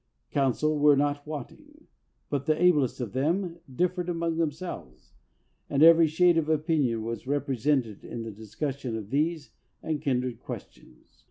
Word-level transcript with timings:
Counsel 0.31 0.79
were 0.79 0.95
not 0.97 1.27
wanting, 1.27 1.85
but 2.31 2.47
the 2.47 2.59
ablest 2.59 2.99
of 2.99 3.13
them 3.13 3.59
differed 3.71 4.09
among 4.09 4.37
themselves, 4.37 5.13
and 5.69 5.83
every 5.83 6.07
shade 6.07 6.39
of 6.39 6.49
opinion 6.49 7.03
was 7.03 7.27
represented 7.27 8.03
in 8.03 8.23
the 8.23 8.31
discussion 8.31 8.97
of 8.97 9.11
these 9.11 9.51
and 9.83 10.01
kindred 10.01 10.39
questions. 10.39 11.19